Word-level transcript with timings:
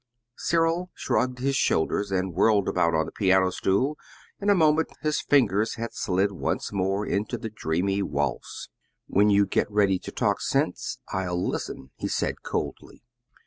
Cyril 0.35 0.89
shrugged 0.95 1.37
his 1.37 1.55
shoulders 1.55 2.11
and 2.11 2.33
whirled 2.33 2.67
about 2.67 2.95
on 2.95 3.05
the 3.05 3.11
piano 3.11 3.51
stool. 3.51 3.97
In 4.39 4.49
a 4.49 4.55
moment 4.55 4.89
his 5.03 5.21
fingers 5.21 5.75
had 5.75 5.93
slid 5.93 6.31
once 6.31 6.73
more 6.73 7.05
into 7.05 7.37
the 7.37 7.51
dreamy 7.51 8.01
waltz. 8.01 8.69
"When 9.05 9.29
you 9.29 9.45
get 9.45 9.69
ready 9.69 9.99
to 9.99 10.11
talk 10.11 10.41
sense, 10.41 10.97
I'll 11.09 11.47
listen," 11.47 11.91
he 11.97 12.07
said 12.07 12.41
coldly. 12.41 13.03